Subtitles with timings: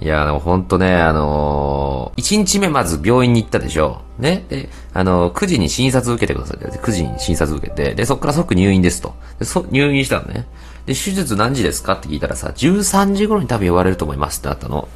[0.00, 4.00] いや、でもほんとね、あのー、1日目まず病院に行ったでしょ。
[4.18, 4.44] ね。
[4.48, 9.14] で、あのー、9時に診察受けてくださいって9時に診察受けて、で、そっから即入院ですと。
[9.38, 10.46] で、そ、入院したのね。
[10.86, 14.88] で、手術何時ですかって聞いたらさ、13時頃に多分言われると思いますってなったの。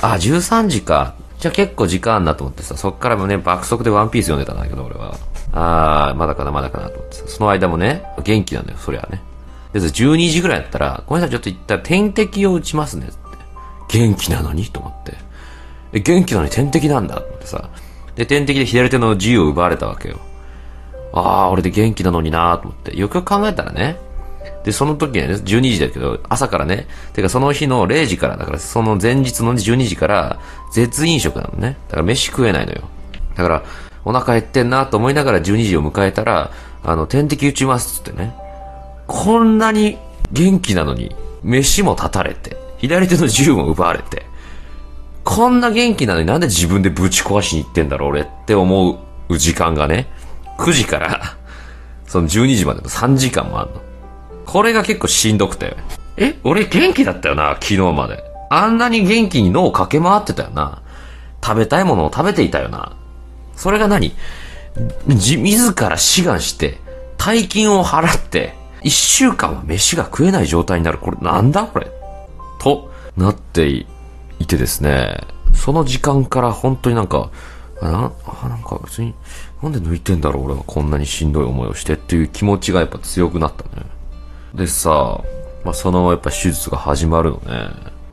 [0.00, 1.14] あ、13時か。
[1.38, 5.18] じゃあ結構時間あんなと思ってさ、そっからもね、爆速でワンピース読んでたんだけど、俺は。
[5.52, 9.20] あー、まだかな、まだかなと思ってさ、その間もね、元気なんだよ、そりゃね。
[9.74, 13.08] で、12時ぐらいだったら、ごめんなさい、ちょっと一旦点滴を打ちますね、
[13.94, 14.64] 元気なのに？
[14.66, 15.14] と思って。
[15.92, 17.70] で、元気なのに点滴なんだってさ。
[18.16, 20.18] で、点滴で左手の自由を奪われたわけよ。
[21.12, 22.96] ああ、俺で元気なのになと思って。
[22.96, 23.96] よくよく考えたらね。
[24.64, 30.40] で、その時はね、12時だけど、朝からね、てかその日の0時から、だからその前日の12時から、
[30.72, 31.76] 絶飲食なのね。
[31.88, 32.82] だから飯食えないのよ。
[33.36, 33.62] だから、
[34.04, 36.50] お腹減ってんなと思いながら12時を迎えたら、
[36.82, 38.34] あの、点滴打ちますっつってね。
[39.06, 39.98] こんなに
[40.32, 44.26] 元気なのに、飯も立たれて、左手の銃も奪われて、
[45.24, 50.06] こんな元気なのになんで自分でぶち壊しに行ってんだろう俺って思う時間がね、
[50.58, 51.36] 9時から
[52.06, 53.80] その12時までの3時間もあんの。
[54.44, 55.76] これが結構しんどくて。
[56.18, 58.22] え俺元気だったよな、昨日まで。
[58.50, 60.82] あんなに元気に脳を駆け回ってたよな。
[61.42, 62.92] 食べたいものを食べていたよな。
[63.56, 64.14] それが何？
[65.08, 66.78] じ、自ら志願して、
[67.16, 70.98] 大金を払って、一週間は飯が食えない状態になる。
[70.98, 71.90] これなんだこれ？
[72.64, 73.86] と、なってい
[74.46, 75.18] てですね、
[75.52, 77.30] その時間から本当になんか、
[77.82, 79.14] あなあなんか別に、
[79.62, 83.86] なんで抜いてんだろう俺はこんなにしんどい思いをしてっていう気持ちがやっぱ強くなったね。
[84.54, 85.20] でさ、
[85.64, 87.68] まあ、そのやっぱ手術が始まるのね。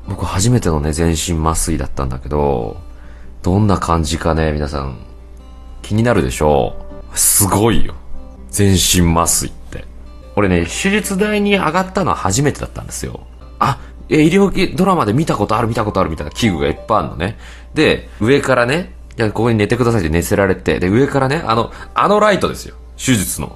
[0.07, 2.75] 僕初めてのね、全身麻酔だったんだけど、
[3.43, 4.97] どんな感じかね、皆さん、
[5.81, 6.75] 気になるでしょ
[7.13, 7.95] うすごいよ。
[8.49, 9.85] 全身麻酔って。
[10.35, 13.21] 俺ね、手術台に上がったのは初めてだったんですよ。
[13.59, 13.79] あ、
[14.11, 17.37] え、医療ドラマで見たことある見たことあるみたいな器具がいっぱいあるのね。
[17.73, 22.75] で、上からね、いや、ここに寝てくださいって寝せられて、で、上からね、あの、あのライトですよ。
[22.97, 23.55] 手術の。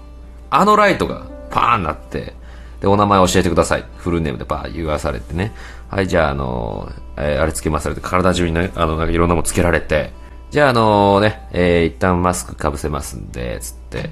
[0.50, 2.34] あのライトがパーンなって、
[2.80, 3.86] で、お名前教えてください。
[3.98, 5.54] フルネームでバー言わされてね。
[5.90, 10.12] はい、じゃあ、あのえー、あれつけますって、体中にね、あの、なんかいろんなものつけられて、
[10.52, 14.12] じゃあ、あのー、ね、えー、一旦マスクかぶせますんで、つって、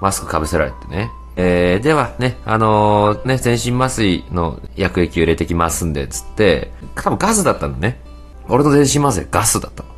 [0.00, 1.10] マスクかぶせられてね。
[1.36, 8.00] えー、ではね、あのー、ね、全身麻酔の薬液を入れてきますんで、つって、多分ガスだったんだね。
[8.48, 9.88] 俺の全身麻酔ガスだったの。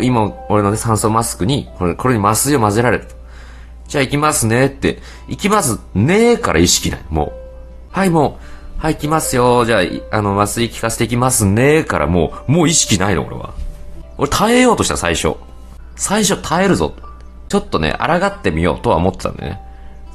[0.00, 3.14] 今、俺のね、酸素マスクに、これ、これに麻酔を混ぜられると。
[3.86, 4.98] じゃあ行きますねって、
[5.28, 7.00] 行きますねーから意識ない。
[7.08, 7.32] もう。
[7.92, 8.38] はい、も
[8.78, 9.64] う、はい、行きますよ。
[9.64, 11.84] じゃあ、あの、麻酔効かせていきますね。
[11.84, 13.52] からもう、もう意識ないの、俺は。
[14.16, 15.34] 俺耐えようとした、最初。
[15.96, 16.94] 最初耐えるぞ。
[17.48, 19.60] ちょっとね、抗ってみようとは思ってたんだよね。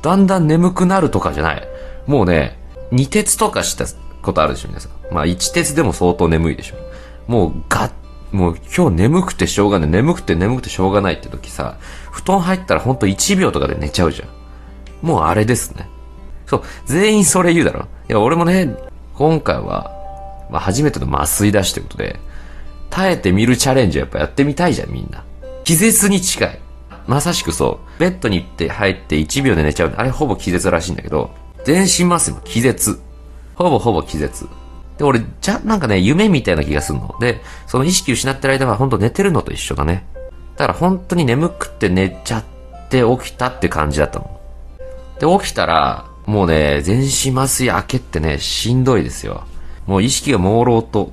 [0.05, 1.67] だんだん眠くなるとかじゃない。
[2.05, 2.59] もうね、
[2.91, 3.85] 二鉄とかした
[4.21, 4.91] ことあるでしょ、皆さん。
[5.11, 6.75] まあ、一鉄でも相当眠いでしょ。
[7.25, 7.89] もう、が、
[8.31, 9.89] もう今日眠くてしょうがない。
[9.89, 11.77] 眠くて眠くてしょうがないって時さ、
[12.11, 14.27] 布団入ったらほんと1秒とかで寝ちゃうじゃん。
[15.01, 15.89] もうあれですね。
[16.45, 17.87] そう、全員それ言うだろ。
[18.07, 18.75] いや、俺もね、
[19.15, 19.91] 今回は、
[20.51, 22.19] まあ、初めての麻酔出しということで、
[22.91, 25.23] 耐えてみるチャレンジをやっぱやってみたいじゃん、みんな。
[25.63, 26.59] 気絶に近い。
[27.07, 27.99] まさしくそう。
[27.99, 29.93] ベッドに行って入って1秒で寝ちゃう。
[29.97, 31.31] あれほぼ気絶らしいんだけど、
[31.63, 32.99] 全身麻酔も気絶。
[33.55, 34.47] ほぼほぼ気絶。
[34.97, 37.15] で、俺、じゃ、なんかね、夢みたいな気がするの。
[37.19, 40.05] で、その意識失ってる間は本当寝てるのと一緒だね。
[40.55, 42.43] だから本当に眠くて寝ちゃっ
[42.89, 44.39] て起きたって感じだったの。
[45.19, 49.43] で、起きたら、もうね、全身麻酔明けってね、しんどいですよ。
[49.85, 51.11] もう意識が朦朧と、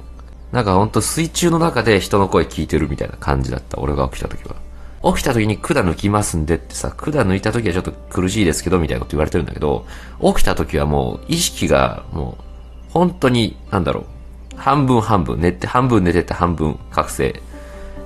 [0.53, 3.79] なんかほんと水中の中で人の声聞いてるみたいな感じだった。
[3.79, 4.57] 俺が起きた時は。
[5.05, 9.85] 起きた時に管抜きますんでってさ、管抜いた時はちょっと苦しいですけど、みたいなこと言われてるんだけど、
[10.21, 12.45] 起きた時はもう意識がもう、
[12.91, 17.43] 本当に、なんだろう、半分半分、寝て、半分寝てて半分覚醒。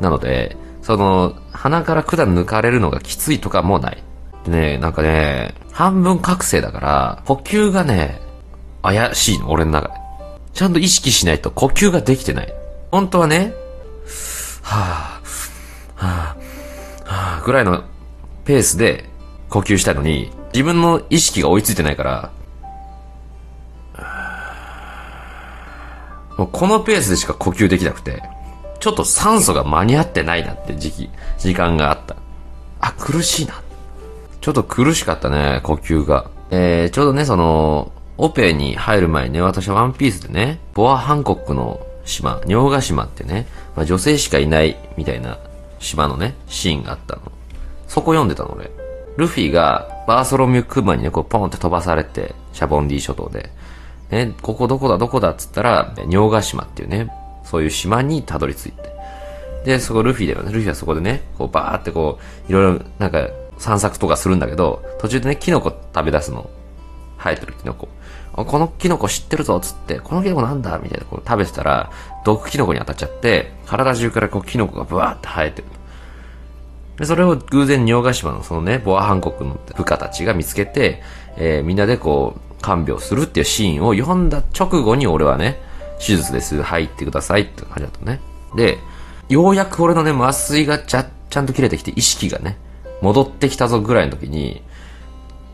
[0.01, 4.03] なので、その、鼻から管抜かれるのがきついとかもない。
[4.45, 8.21] でね、なんかね、半分覚醒だから、呼吸がね、
[8.83, 9.95] 怪しいの、俺の中で。
[10.55, 12.55] ちゃんと意識しないと呼吸ができてない。
[12.91, 13.53] 本当はね、
[14.63, 15.16] はぁ、はぁ、はぁ、
[17.47, 17.85] ぐらいの
[18.45, 19.09] ペースで
[19.51, 22.33] 呼吸したいのに、自分の意識が追いついてないから、
[26.37, 28.25] もうこのペースでしか呼吸できなくて、
[28.81, 32.17] ちょっと酸素が間に合ってないなって時期、時間があった。
[32.81, 33.63] あ、苦しいな。
[34.41, 36.29] ちょっと苦しかったね、呼吸が。
[36.51, 43.47] えー、ちょうどね、その、オペに入る前にね、私はワンピースでね、ボア・ハンコックの島、尿ヶ島ってね、
[43.77, 45.39] まあ、女性しかいないみたいな
[45.79, 47.36] 島のね、シーンがあったの。
[47.87, 48.71] そこ読んでたの俺。
[49.17, 53.51] ルフィがバーソロミュークーマンにね、こうポンって飛ばされて、シャボンディ諸島で。
[54.11, 57.11] ね、ここどこだどこだっつったら、尿ヶ島っていうね、
[57.45, 58.95] そういう島にたどり着いて。
[59.65, 60.53] で、そこルフィだよね。
[60.53, 62.19] ルフィはそこでね、こうバーってこ
[62.49, 63.29] う、いろいろなんか
[63.59, 66.49] 散策とかするんだけど、途中でね、キノコ食べ出すの。
[67.19, 67.89] 生えてるキノコ。
[68.33, 71.91] このキノコ知ってるぞっ、つって、このキノコなんだみたいな、こう食べてたら、
[72.25, 75.69] 毒キノコに当たっちゃって、体中からこうキノコがブワーって生えてる。
[76.97, 81.03] で、それを偶然、仁ヶ島のそのね、ボアハン国の部下たちが見つけて、
[81.37, 85.61] えーみんなでこう、看病するっていうシーンを読んだ直後に俺はね、
[85.99, 88.21] 手術です、入ってくださいって感じだったね。
[88.57, 88.79] で、
[89.29, 92.57] ようやく俺のね、麻酔がちゃ、ちゃんと切れてきて、意識がね、
[93.03, 94.63] 戻ってきたぞぐらいの時に、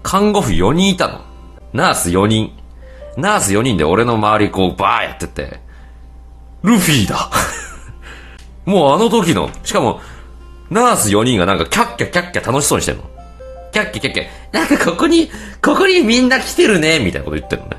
[0.02, 1.20] 看護婦4人いたの。
[1.72, 2.52] ナース4人。
[3.16, 5.60] ナース4人で俺の周りこうバーやってて、
[6.62, 7.30] ルフィだ
[8.64, 10.00] もうあの時の、しかも、
[10.72, 13.04] ナース4人がなんかキャッキャキャッキャ楽しそうにしてんの。
[13.72, 15.30] キャッキャキャッキャ、なんかここに、
[15.62, 17.76] ここにみんな来てるね、みたいなこと言ってるのね。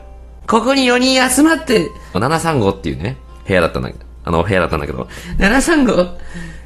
[0.47, 3.17] ここに4人集まって、735っていうね、
[3.47, 5.07] 部屋だったんだけど、あの部屋だったんだけど、
[5.37, 6.17] 735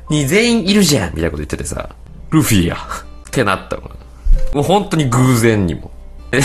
[0.10, 1.90] に全員いるじゃんみたいなこと言っててさ、
[2.30, 2.78] ルフィや。
[3.28, 3.84] ってなったの。
[4.54, 5.92] もう本当に偶然にも。
[6.32, 6.40] え、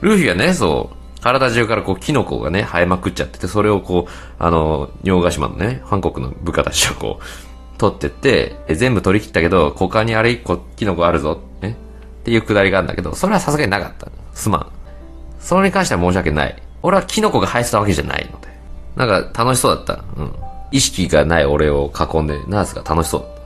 [0.00, 7.47] ルフィがね、そう、体中からこう、キノコがね、生えまくっちゃってて、それをこう、あの、洋ヶ島のね、韓国の部下たちがこう、
[7.78, 11.76] 取ってって、え全部取り切ったけど、他にあれ一個キノコあるぞ、ね。
[12.20, 14.08] っていうくだりがあるんだけど、それはさすがになかった。
[14.34, 14.66] すまん。
[15.40, 16.62] それに関しては申し訳ない。
[16.82, 18.48] 俺はキノコが生えてたわけじゃないので。
[18.96, 20.04] なんか楽しそうだった。
[20.16, 20.34] うん。
[20.72, 23.37] 意識がない俺を囲んで、ナースが楽しそうだった。